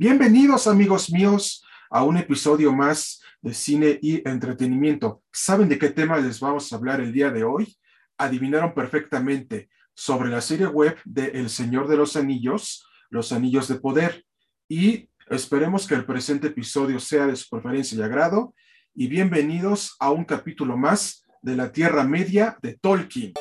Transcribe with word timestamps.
Bienvenidos 0.00 0.68
amigos 0.68 1.10
míos 1.10 1.64
a 1.90 2.04
un 2.04 2.16
episodio 2.18 2.72
más 2.72 3.20
de 3.42 3.52
cine 3.52 3.98
y 4.00 4.22
entretenimiento. 4.28 5.24
¿Saben 5.32 5.68
de 5.68 5.76
qué 5.76 5.90
tema 5.90 6.18
les 6.18 6.38
vamos 6.38 6.72
a 6.72 6.76
hablar 6.76 7.00
el 7.00 7.12
día 7.12 7.32
de 7.32 7.42
hoy? 7.42 7.76
Adivinaron 8.16 8.74
perfectamente 8.74 9.68
sobre 9.94 10.28
la 10.30 10.40
serie 10.40 10.68
web 10.68 10.96
de 11.04 11.30
El 11.30 11.50
Señor 11.50 11.88
de 11.88 11.96
los 11.96 12.14
Anillos, 12.14 12.86
Los 13.10 13.32
Anillos 13.32 13.66
de 13.66 13.80
Poder. 13.80 14.24
Y 14.68 15.10
esperemos 15.30 15.84
que 15.84 15.96
el 15.96 16.06
presente 16.06 16.46
episodio 16.46 17.00
sea 17.00 17.26
de 17.26 17.34
su 17.34 17.48
preferencia 17.48 17.98
y 17.98 18.02
agrado. 18.02 18.54
Y 18.94 19.08
bienvenidos 19.08 19.96
a 19.98 20.12
un 20.12 20.24
capítulo 20.24 20.76
más 20.76 21.24
de 21.42 21.56
la 21.56 21.72
Tierra 21.72 22.04
Media 22.04 22.56
de 22.62 22.74
Tolkien. 22.74 23.32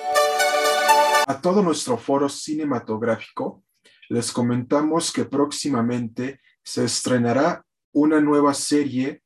A 1.27 1.39
todo 1.39 1.61
nuestro 1.61 1.99
foro 1.99 2.27
cinematográfico 2.27 3.63
les 4.09 4.31
comentamos 4.31 5.11
que 5.11 5.25
próximamente 5.25 6.39
se 6.67 6.83
estrenará 6.83 7.65
una 7.93 8.19
nueva 8.19 8.53
serie 8.53 9.23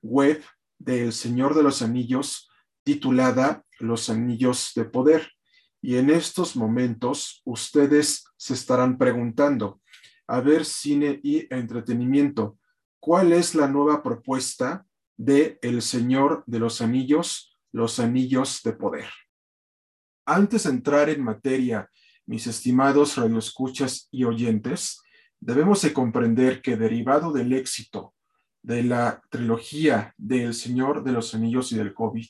web 0.00 0.40
de 0.78 1.02
El 1.02 1.12
Señor 1.12 1.56
de 1.56 1.64
los 1.64 1.82
Anillos 1.82 2.48
titulada 2.84 3.64
Los 3.80 4.10
Anillos 4.10 4.70
de 4.76 4.84
Poder. 4.84 5.28
Y 5.82 5.96
en 5.96 6.08
estos 6.08 6.54
momentos 6.54 7.42
ustedes 7.44 8.24
se 8.36 8.54
estarán 8.54 8.96
preguntando, 8.96 9.82
a 10.28 10.40
ver, 10.40 10.64
cine 10.64 11.18
y 11.24 11.52
entretenimiento, 11.52 12.58
¿cuál 13.00 13.32
es 13.32 13.56
la 13.56 13.66
nueva 13.66 14.00
propuesta 14.00 14.86
de 15.16 15.58
El 15.62 15.82
Señor 15.82 16.44
de 16.46 16.60
los 16.60 16.80
Anillos, 16.80 17.58
Los 17.72 17.98
Anillos 17.98 18.60
de 18.62 18.72
Poder? 18.72 19.08
Antes 20.24 20.62
de 20.62 20.70
entrar 20.70 21.08
en 21.08 21.24
materia 21.24 21.90
mis 22.24 22.46
estimados 22.46 23.16
radioescuchas 23.16 24.06
y 24.12 24.22
oyentes, 24.22 25.00
debemos 25.44 25.82
de 25.82 25.92
comprender 25.92 26.62
que 26.62 26.78
derivado 26.78 27.30
del 27.30 27.52
éxito 27.52 28.14
de 28.62 28.82
la 28.82 29.20
trilogía 29.28 30.14
de 30.16 30.44
El 30.44 30.54
Señor 30.54 31.04
de 31.04 31.12
los 31.12 31.34
Anillos 31.34 31.70
y 31.72 31.76
del 31.76 31.92
COVID, 31.92 32.28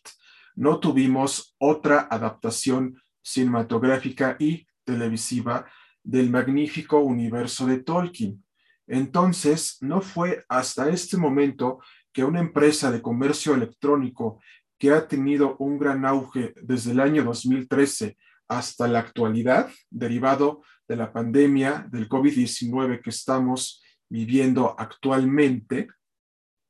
no 0.56 0.80
tuvimos 0.80 1.54
otra 1.58 2.08
adaptación 2.10 3.00
cinematográfica 3.22 4.36
y 4.40 4.66
televisiva 4.82 5.64
del 6.02 6.28
magnífico 6.28 6.98
universo 6.98 7.66
de 7.66 7.78
Tolkien. 7.84 8.44
Entonces, 8.88 9.78
no 9.80 10.00
fue 10.00 10.44
hasta 10.48 10.90
este 10.90 11.16
momento 11.16 11.78
que 12.12 12.24
una 12.24 12.40
empresa 12.40 12.90
de 12.90 13.00
comercio 13.00 13.54
electrónico 13.54 14.40
que 14.76 14.90
ha 14.90 15.06
tenido 15.06 15.56
un 15.58 15.78
gran 15.78 16.04
auge 16.04 16.52
desde 16.60 16.90
el 16.90 16.98
año 16.98 17.22
2013 17.22 18.16
hasta 18.48 18.88
la 18.88 18.98
actualidad, 18.98 19.70
derivado 19.88 20.62
de 20.86 20.96
la 20.96 21.12
pandemia 21.12 21.86
del 21.90 22.08
COVID-19 22.08 23.02
que 23.02 23.10
estamos 23.10 23.82
viviendo 24.08 24.74
actualmente, 24.78 25.88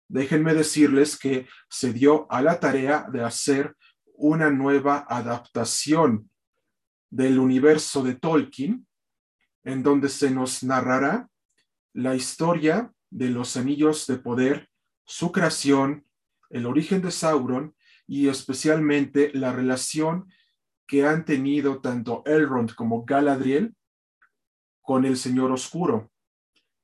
déjenme 0.08 0.54
decirles 0.54 1.18
que 1.18 1.46
se 1.68 1.92
dio 1.92 2.30
a 2.30 2.42
la 2.42 2.60
tarea 2.60 3.06
de 3.12 3.24
hacer 3.24 3.76
una 4.16 4.50
nueva 4.50 5.06
adaptación 5.08 6.30
del 7.10 7.38
universo 7.38 8.02
de 8.02 8.14
Tolkien, 8.14 8.86
en 9.64 9.82
donde 9.82 10.08
se 10.08 10.30
nos 10.30 10.62
narrará 10.62 11.28
la 11.92 12.14
historia 12.14 12.92
de 13.10 13.30
los 13.30 13.56
anillos 13.56 14.06
de 14.06 14.18
poder, 14.18 14.68
su 15.04 15.32
creación, 15.32 16.06
el 16.50 16.66
origen 16.66 17.02
de 17.02 17.10
Sauron 17.10 17.74
y 18.06 18.28
especialmente 18.28 19.30
la 19.34 19.52
relación 19.52 20.30
que 20.86 21.06
han 21.06 21.24
tenido 21.24 21.80
tanto 21.80 22.22
Elrond 22.26 22.74
como 22.74 23.04
Galadriel 23.04 23.74
con 24.84 25.06
el 25.06 25.16
Señor 25.16 25.50
Oscuro, 25.50 26.12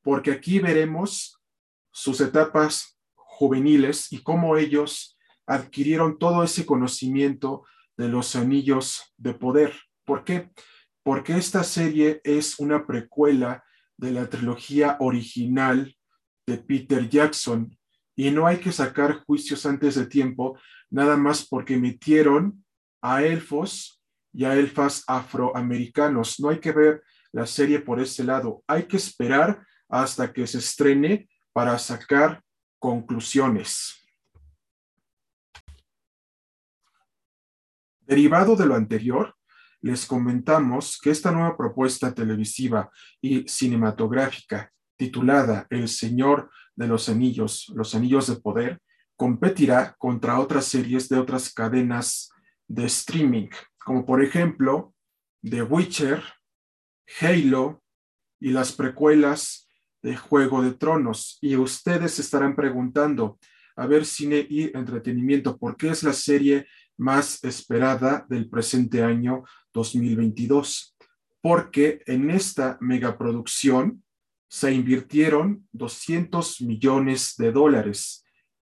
porque 0.02 0.32
aquí 0.32 0.58
veremos 0.58 1.38
sus 1.92 2.20
etapas 2.22 2.98
juveniles 3.14 4.10
y 4.10 4.22
cómo 4.22 4.56
ellos 4.56 5.18
adquirieron 5.46 6.18
todo 6.18 6.42
ese 6.42 6.64
conocimiento 6.64 7.64
de 7.98 8.08
los 8.08 8.34
anillos 8.36 9.12
de 9.18 9.34
poder. 9.34 9.74
¿Por 10.06 10.24
qué? 10.24 10.50
Porque 11.02 11.36
esta 11.36 11.62
serie 11.62 12.22
es 12.24 12.58
una 12.58 12.86
precuela 12.86 13.62
de 13.98 14.12
la 14.12 14.30
trilogía 14.30 14.96
original 15.00 15.94
de 16.46 16.56
Peter 16.56 17.06
Jackson 17.06 17.76
y 18.16 18.30
no 18.30 18.46
hay 18.46 18.60
que 18.60 18.72
sacar 18.72 19.24
juicios 19.24 19.66
antes 19.66 19.96
de 19.96 20.06
tiempo, 20.06 20.58
nada 20.88 21.18
más 21.18 21.46
porque 21.46 21.76
metieron 21.76 22.64
a 23.02 23.22
elfos 23.22 24.02
y 24.32 24.44
a 24.44 24.54
elfas 24.54 25.04
afroamericanos. 25.06 26.40
No 26.40 26.48
hay 26.48 26.60
que 26.60 26.72
ver 26.72 27.02
la 27.32 27.46
serie 27.46 27.80
por 27.80 28.00
ese 28.00 28.24
lado. 28.24 28.62
Hay 28.66 28.84
que 28.84 28.96
esperar 28.96 29.66
hasta 29.88 30.32
que 30.32 30.46
se 30.46 30.58
estrene 30.58 31.28
para 31.52 31.78
sacar 31.78 32.42
conclusiones. 32.78 33.96
Derivado 38.00 38.56
de 38.56 38.66
lo 38.66 38.74
anterior, 38.74 39.34
les 39.82 40.04
comentamos 40.04 40.98
que 41.00 41.10
esta 41.10 41.30
nueva 41.30 41.56
propuesta 41.56 42.12
televisiva 42.12 42.90
y 43.20 43.48
cinematográfica 43.48 44.72
titulada 44.96 45.66
El 45.70 45.88
Señor 45.88 46.50
de 46.76 46.86
los 46.86 47.08
Anillos, 47.08 47.72
los 47.74 47.94
Anillos 47.94 48.26
de 48.26 48.36
Poder, 48.36 48.80
competirá 49.16 49.94
contra 49.98 50.38
otras 50.38 50.66
series 50.66 51.08
de 51.08 51.18
otras 51.18 51.52
cadenas 51.52 52.30
de 52.66 52.84
streaming, 52.86 53.48
como 53.78 54.04
por 54.04 54.22
ejemplo 54.22 54.94
The 55.42 55.62
Witcher, 55.62 56.22
Halo 57.20 57.82
y 58.40 58.50
las 58.50 58.72
precuelas 58.72 59.68
de 60.02 60.16
Juego 60.16 60.62
de 60.62 60.72
Tronos. 60.72 61.38
Y 61.40 61.56
ustedes 61.56 62.18
estarán 62.18 62.56
preguntando, 62.56 63.38
a 63.76 63.86
ver, 63.86 64.04
cine 64.04 64.46
y 64.48 64.76
entretenimiento, 64.76 65.58
¿por 65.58 65.76
qué 65.76 65.88
es 65.88 66.02
la 66.02 66.12
serie 66.12 66.66
más 66.96 67.42
esperada 67.44 68.26
del 68.28 68.48
presente 68.48 69.02
año 69.02 69.44
2022? 69.72 70.96
Porque 71.40 72.02
en 72.06 72.30
esta 72.30 72.78
megaproducción 72.80 74.02
se 74.48 74.72
invirtieron 74.72 75.68
200 75.72 76.60
millones 76.62 77.34
de 77.38 77.52
dólares. 77.52 78.24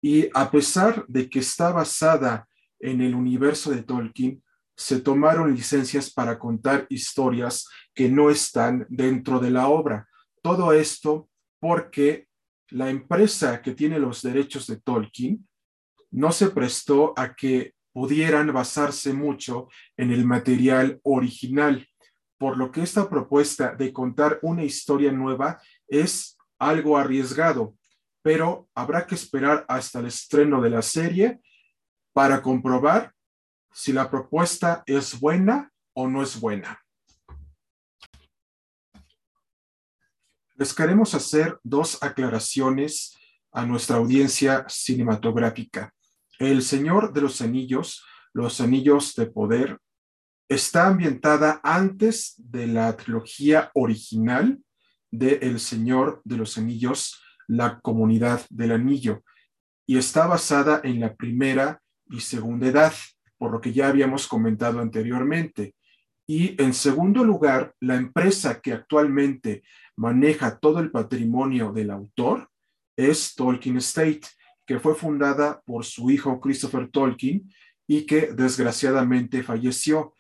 Y 0.00 0.28
a 0.34 0.50
pesar 0.50 1.04
de 1.08 1.28
que 1.28 1.40
está 1.40 1.72
basada 1.72 2.46
en 2.78 3.00
el 3.00 3.14
universo 3.14 3.70
de 3.70 3.82
Tolkien, 3.82 4.43
se 4.76 5.00
tomaron 5.00 5.54
licencias 5.54 6.10
para 6.10 6.38
contar 6.38 6.86
historias 6.88 7.68
que 7.94 8.08
no 8.08 8.30
están 8.30 8.86
dentro 8.88 9.38
de 9.38 9.50
la 9.50 9.68
obra. 9.68 10.08
Todo 10.42 10.72
esto 10.72 11.28
porque 11.60 12.28
la 12.70 12.90
empresa 12.90 13.62
que 13.62 13.72
tiene 13.72 13.98
los 13.98 14.22
derechos 14.22 14.66
de 14.66 14.76
Tolkien 14.80 15.48
no 16.10 16.32
se 16.32 16.50
prestó 16.50 17.12
a 17.16 17.34
que 17.34 17.74
pudieran 17.92 18.52
basarse 18.52 19.12
mucho 19.12 19.68
en 19.96 20.10
el 20.10 20.24
material 20.24 21.00
original, 21.04 21.88
por 22.36 22.58
lo 22.58 22.72
que 22.72 22.82
esta 22.82 23.08
propuesta 23.08 23.74
de 23.74 23.92
contar 23.92 24.40
una 24.42 24.64
historia 24.64 25.12
nueva 25.12 25.60
es 25.86 26.36
algo 26.58 26.98
arriesgado, 26.98 27.76
pero 28.22 28.68
habrá 28.74 29.06
que 29.06 29.14
esperar 29.14 29.64
hasta 29.68 30.00
el 30.00 30.06
estreno 30.06 30.60
de 30.60 30.70
la 30.70 30.82
serie 30.82 31.40
para 32.12 32.42
comprobar 32.42 33.13
si 33.74 33.92
la 33.92 34.10
propuesta 34.10 34.82
es 34.86 35.18
buena 35.18 35.70
o 35.92 36.08
no 36.08 36.22
es 36.22 36.40
buena. 36.40 36.80
Les 40.56 40.72
queremos 40.72 41.14
hacer 41.14 41.58
dos 41.64 42.00
aclaraciones 42.00 43.18
a 43.50 43.66
nuestra 43.66 43.96
audiencia 43.96 44.64
cinematográfica. 44.68 45.92
El 46.38 46.62
Señor 46.62 47.12
de 47.12 47.22
los 47.22 47.40
Anillos, 47.40 48.04
los 48.32 48.60
Anillos 48.60 49.14
de 49.14 49.26
Poder, 49.26 49.78
está 50.48 50.86
ambientada 50.86 51.60
antes 51.64 52.34
de 52.38 52.68
la 52.68 52.96
trilogía 52.96 53.70
original 53.74 54.60
de 55.10 55.38
El 55.42 55.58
Señor 55.58 56.20
de 56.24 56.36
los 56.36 56.58
Anillos, 56.58 57.20
la 57.46 57.80
comunidad 57.80 58.44
del 58.50 58.72
anillo, 58.72 59.22
y 59.86 59.98
está 59.98 60.26
basada 60.26 60.80
en 60.82 61.00
la 61.00 61.14
primera 61.14 61.80
y 62.06 62.20
segunda 62.20 62.66
edad, 62.68 62.92
por 63.44 63.52
lo 63.52 63.60
que 63.60 63.74
ya 63.74 63.88
habíamos 63.88 64.26
comentado 64.26 64.80
anteriormente. 64.80 65.74
Y 66.26 66.58
en 66.62 66.72
segundo 66.72 67.22
lugar, 67.22 67.74
la 67.78 67.94
empresa 67.94 68.62
que 68.62 68.72
actualmente 68.72 69.62
maneja 69.96 70.58
todo 70.58 70.80
el 70.80 70.90
patrimonio 70.90 71.70
del 71.70 71.90
autor 71.90 72.48
es 72.96 73.34
Tolkien 73.34 73.76
Estate, 73.76 74.22
que 74.64 74.80
fue 74.80 74.94
fundada 74.94 75.60
por 75.66 75.84
su 75.84 76.10
hijo 76.10 76.40
Christopher 76.40 76.88
Tolkien 76.88 77.52
y 77.86 78.06
que 78.06 78.28
desgraciadamente 78.28 79.42
falleció. 79.42 80.14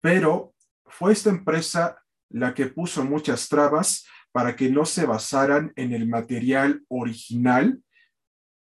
Pero 0.00 0.54
fue 0.86 1.12
esta 1.12 1.30
empresa 1.30 2.00
la 2.28 2.54
que 2.54 2.66
puso 2.66 3.04
muchas 3.04 3.48
trabas 3.48 4.06
para 4.30 4.54
que 4.54 4.70
no 4.70 4.84
se 4.84 5.06
basaran 5.06 5.72
en 5.74 5.92
el 5.92 6.06
material 6.06 6.84
original 6.86 7.82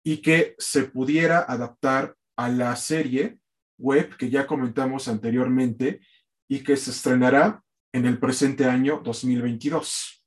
y 0.02 0.22
que 0.22 0.56
se 0.60 0.84
pudiera 0.84 1.40
adaptar 1.40 2.16
a 2.38 2.48
la 2.48 2.74
serie 2.78 3.38
web 3.82 4.16
que 4.16 4.30
ya 4.30 4.46
comentamos 4.46 5.08
anteriormente 5.08 6.02
y 6.48 6.64
que 6.64 6.78
se 6.78 6.92
estrenará 6.92 7.64
en 7.92 8.06
el 8.06 8.20
presente 8.20 8.66
año 8.66 9.02
2022. 9.04 10.24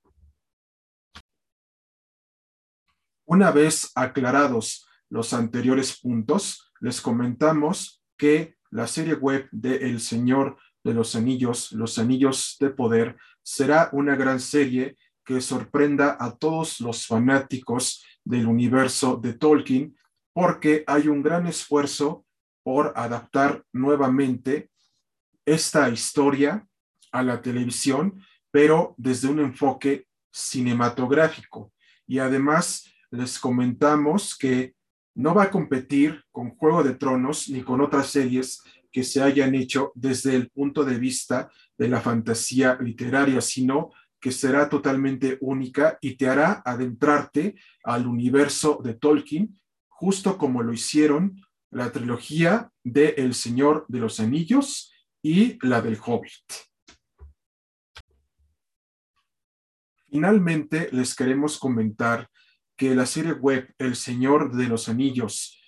Una 3.27 3.51
vez 3.51 3.91
aclarados 3.95 4.87
los 5.09 5.33
anteriores 5.33 5.99
puntos, 6.01 6.73
les 6.81 7.01
comentamos 7.01 8.03
que 8.19 8.57
la 8.71 8.87
serie 8.87 9.15
web 9.15 9.49
de 9.53 9.77
El 9.77 10.01
Señor 10.01 10.59
de 10.83 10.93
los 10.93 11.15
Anillos, 11.15 11.73
Los 11.73 11.99
Anillos 11.99 12.57
de 12.61 12.71
Poder, 12.71 13.17
será 13.43 13.89
una 13.93 14.17
gran 14.17 14.41
serie 14.41 14.97
que 15.25 15.41
sorprenda 15.41 16.17
a 16.21 16.37
todos 16.37 16.81
los 16.81 17.07
fanáticos 17.07 18.05
del 18.25 18.47
universo 18.47 19.17
de 19.17 19.35
Tolkien, 19.35 19.97
porque 20.35 20.85
hay 20.87 21.09
un 21.09 21.23
gran 21.23 21.47
esfuerzo 21.47 22.27
por 22.65 22.93
adaptar 22.97 23.63
nuevamente 23.73 24.71
esta 25.45 25.89
historia 25.91 26.67
a 27.13 27.23
la 27.23 27.41
televisión, 27.41 28.21
pero 28.51 28.95
desde 28.97 29.29
un 29.29 29.39
enfoque 29.39 30.09
cinematográfico. 30.33 31.73
Y 32.07 32.19
además 32.19 32.93
les 33.11 33.39
comentamos 33.39 34.37
que 34.37 34.75
no 35.15 35.35
va 35.35 35.45
a 35.45 35.51
competir 35.51 36.25
con 36.33 36.57
Juego 36.57 36.83
de 36.83 36.95
Tronos 36.95 37.49
ni 37.49 37.63
con 37.63 37.81
otras 37.81 38.09
series 38.09 38.63
que 38.91 39.05
se 39.05 39.23
hayan 39.23 39.55
hecho 39.55 39.93
desde 39.95 40.35
el 40.35 40.51
punto 40.51 40.85
de 40.85 40.99
vista 40.99 41.51
de 41.79 41.89
la 41.89 42.01
fantasía 42.01 42.79
literaria, 42.81 43.41
sino 43.41 43.91
que 44.21 44.33
será 44.33 44.69
totalmente 44.69 45.37
única 45.41 45.99
y 46.01 46.17
te 46.17 46.29
hará 46.29 46.63
adentrarte 46.65 47.57
al 47.85 48.07
universo 48.07 48.81
de 48.83 48.95
Tolkien, 48.95 49.61
justo 49.89 50.39
como 50.39 50.63
lo 50.63 50.73
hicieron 50.73 51.41
la 51.75 51.91
trilogía 51.91 52.71
de 52.85 53.09
El 53.19 53.35
Señor 53.35 53.85
de 53.89 53.99
los 53.99 54.21
Anillos 54.21 54.93
y 55.23 55.59
la 55.67 55.83
del 55.83 55.99
Hobbit. 56.05 56.45
Finalmente, 60.09 60.89
les 60.93 61.17
queremos 61.17 61.59
comentar 61.59 62.31
que 62.77 62.95
la 62.95 63.07
serie 63.07 63.33
web 63.33 63.75
El 63.79 63.97
Señor 63.97 64.55
de 64.55 64.69
los 64.69 64.89
Anillos, 64.89 65.61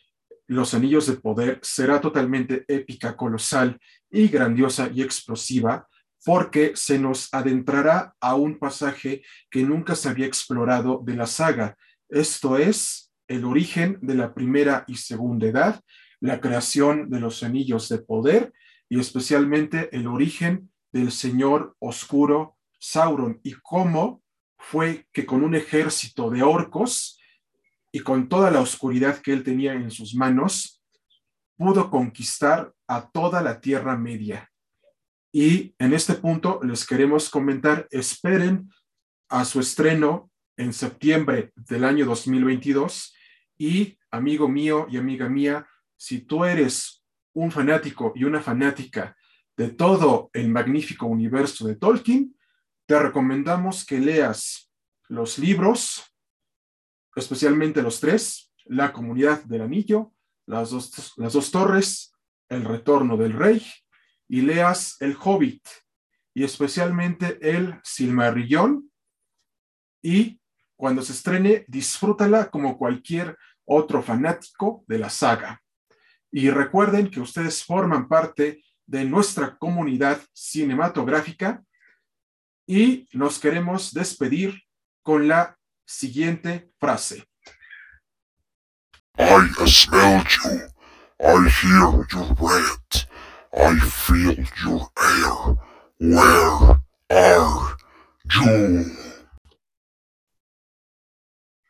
Los 0.46 0.74
Anillos 0.74 1.08
de 1.08 1.16
Poder, 1.16 1.58
será 1.62 2.00
totalmente 2.00 2.64
épica, 2.68 3.16
colosal 3.16 3.80
y 4.08 4.28
grandiosa 4.28 4.88
y 4.94 5.02
explosiva, 5.02 5.88
porque 6.24 6.76
se 6.76 7.00
nos 7.00 7.32
adentrará 7.34 8.14
a 8.20 8.36
un 8.36 8.58
pasaje 8.60 9.22
que 9.50 9.64
nunca 9.64 9.96
se 9.96 10.08
había 10.08 10.26
explorado 10.26 11.02
de 11.04 11.16
la 11.16 11.26
saga. 11.26 11.76
Esto 12.08 12.56
es 12.56 13.05
el 13.28 13.44
origen 13.44 13.98
de 14.02 14.14
la 14.14 14.34
primera 14.34 14.84
y 14.86 14.96
segunda 14.96 15.46
edad, 15.46 15.80
la 16.20 16.40
creación 16.40 17.10
de 17.10 17.20
los 17.20 17.42
anillos 17.42 17.88
de 17.88 17.98
poder 17.98 18.52
y 18.88 19.00
especialmente 19.00 19.88
el 19.96 20.06
origen 20.06 20.70
del 20.92 21.12
señor 21.12 21.76
oscuro 21.78 22.56
Sauron 22.78 23.40
y 23.42 23.54
cómo 23.54 24.22
fue 24.58 25.06
que 25.12 25.26
con 25.26 25.42
un 25.42 25.54
ejército 25.54 26.30
de 26.30 26.42
orcos 26.42 27.18
y 27.90 28.00
con 28.00 28.28
toda 28.28 28.50
la 28.50 28.60
oscuridad 28.60 29.18
que 29.18 29.32
él 29.32 29.42
tenía 29.42 29.72
en 29.72 29.90
sus 29.90 30.14
manos, 30.14 30.82
pudo 31.56 31.90
conquistar 31.90 32.72
a 32.86 33.08
toda 33.10 33.42
la 33.42 33.60
Tierra 33.60 33.96
Media. 33.96 34.50
Y 35.32 35.74
en 35.78 35.94
este 35.94 36.14
punto 36.14 36.60
les 36.62 36.86
queremos 36.86 37.30
comentar, 37.30 37.88
esperen 37.90 38.70
a 39.28 39.44
su 39.44 39.60
estreno 39.60 40.30
en 40.56 40.72
septiembre 40.72 41.52
del 41.56 41.84
año 41.84 42.06
2022 42.06 43.15
y 43.58 43.98
amigo 44.10 44.48
mío 44.48 44.86
y 44.90 44.96
amiga 44.96 45.28
mía, 45.28 45.66
si 45.96 46.20
tú 46.20 46.44
eres 46.44 47.04
un 47.32 47.50
fanático 47.50 48.12
y 48.14 48.24
una 48.24 48.40
fanática 48.40 49.16
de 49.56 49.70
todo 49.70 50.30
el 50.32 50.48
magnífico 50.48 51.06
universo 51.06 51.66
de 51.66 51.76
Tolkien, 51.76 52.36
te 52.86 52.98
recomendamos 52.98 53.84
que 53.84 53.98
leas 53.98 54.70
los 55.08 55.38
libros, 55.38 56.04
especialmente 57.14 57.82
los 57.82 58.00
tres, 58.00 58.52
La 58.68 58.92
comunidad 58.92 59.44
del 59.44 59.62
anillo, 59.62 60.12
las 60.44 60.70
dos, 60.70 61.12
las 61.16 61.32
dos 61.32 61.50
torres, 61.50 62.12
El 62.48 62.64
retorno 62.64 63.16
del 63.16 63.32
rey, 63.32 63.64
y 64.28 64.40
leas 64.42 64.96
El 65.00 65.16
hobbit, 65.22 65.66
y 66.34 66.44
especialmente 66.44 67.38
el 67.40 67.80
Silmarillón, 67.82 68.90
y 70.02 70.40
cuando 70.76 71.02
se 71.02 71.12
estrene, 71.12 71.64
disfrútala 71.68 72.50
como 72.50 72.76
cualquier 72.78 73.36
otro 73.64 74.02
fanático 74.02 74.84
de 74.86 74.98
la 74.98 75.10
saga. 75.10 75.62
Y 76.30 76.50
recuerden 76.50 77.10
que 77.10 77.20
ustedes 77.20 77.64
forman 77.64 78.08
parte 78.08 78.62
de 78.86 79.04
nuestra 79.04 79.56
comunidad 79.56 80.20
cinematográfica 80.32 81.62
y 82.66 83.08
nos 83.12 83.38
queremos 83.38 83.92
despedir 83.92 84.62
con 85.02 85.28
la 85.28 85.56
siguiente 85.84 86.70
frase. 86.78 87.24
I 89.18 89.48
smell 89.66 90.22
you. 90.24 90.68
I 91.18 91.48
hear 91.48 92.06
your 92.12 92.34
breath. 92.34 93.06
I 93.52 93.78
feel 93.80 94.36
your 94.62 94.90
air. 94.98 95.56
Where 95.98 96.78
are 97.10 97.76
you? 98.34 99.15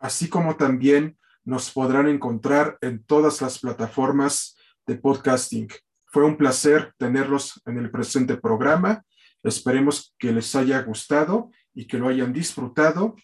Así 0.06 0.28
como 0.28 0.54
también 0.54 1.18
nos 1.44 1.72
podrán 1.72 2.06
encontrar 2.06 2.78
en 2.80 3.02
todas 3.02 3.42
las 3.42 3.58
plataformas 3.58 4.56
de 4.86 4.94
podcasting. 4.94 5.66
Fue 6.06 6.24
un 6.24 6.36
placer 6.36 6.94
tenerlos 6.96 7.60
en 7.66 7.76
el 7.78 7.90
presente 7.90 8.36
programa. 8.36 9.02
Esperemos 9.42 10.14
que 10.16 10.30
les 10.30 10.54
haya 10.54 10.80
gustado 10.82 11.50
y 11.74 11.88
que 11.88 11.98
lo 11.98 12.06
hayan 12.06 12.32
disfrutado. 12.32 13.16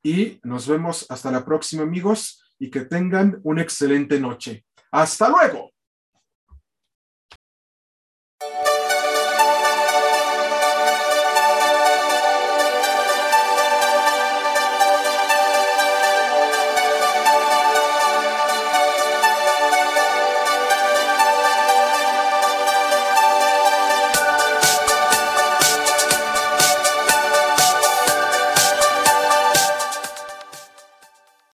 Y 0.00 0.38
nos 0.44 0.68
vemos 0.68 1.06
hasta 1.08 1.32
la 1.32 1.44
próxima, 1.44 1.82
amigos, 1.82 2.40
y 2.56 2.70
que 2.70 2.82
tengan 2.82 3.40
una 3.42 3.62
excelente 3.62 4.20
noche. 4.20 4.64
Hasta 4.92 5.28
luego. 5.28 5.72